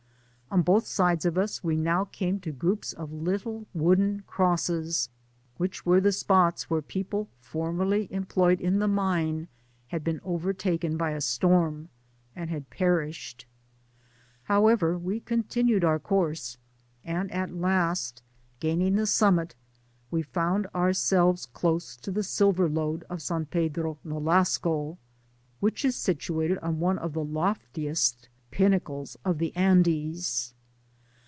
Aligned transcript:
On 0.53 0.63
both 0.63 0.85
sides 0.85 1.23
of 1.23 1.37
us 1.37 1.63
we 1.63 1.77
now 1.77 2.03
came 2.03 2.41
to 2.41 2.51
groups 2.51 2.91
of 2.91 3.13
little 3.13 3.67
wooden 3.73 4.23
crosses, 4.27 5.07
which 5.55 5.85
were 5.85 6.01
the 6.01 6.11
spots 6.11 6.69
where 6.69 6.81
people 6.81 7.29
formerly 7.39 8.09
em 8.11 8.25
ployed 8.25 8.59
in 8.59 8.79
the 8.79 8.87
mine 8.89 9.47
had 9.87 10.03
been 10.03 10.19
overtaken 10.25 10.97
by 10.97 11.11
a 11.11 11.21
storm, 11.21 11.87
apd 12.35 12.49
had 12.49 12.69
perished. 12.69 13.45
However, 14.43 14.97
we 14.97 15.21
continued 15.21 15.85
our 15.85 15.99
course; 15.99 16.57
and 17.05 17.31
at 17.31 17.55
last, 17.55 18.21
gaining 18.59 18.97
the 18.97 19.07
summit, 19.07 19.55
we 20.11 20.21
found 20.21 20.67
ourselves 20.75 21.45
close 21.45 21.95
to 21.95 22.11
the 22.11 22.23
silver 22.23 22.67
lode 22.67 23.05
of 23.09 23.21
San 23.21 23.45
Pedro 23.45 23.99
Nolasco, 24.03 24.97
which 25.61 25.85
is 25.85 25.95
situated 25.95 26.57
on 26.57 26.81
one 26.81 26.99
of 26.99 27.13
the 27.13 27.23
loftiest 27.23 28.27
pinnacles 28.51 29.15
of 29.23 29.37
the 29.37 29.55
Andes. 29.55 30.53